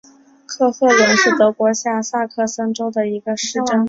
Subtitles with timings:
[0.47, 3.79] 克赫伦是德国下萨克森州的一个市镇。